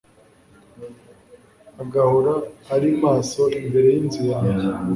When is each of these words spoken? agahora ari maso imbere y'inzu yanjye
agahora 1.83 2.33
ari 2.73 2.87
maso 3.03 3.41
imbere 3.59 3.87
y'inzu 3.95 4.21
yanjye 4.31 4.67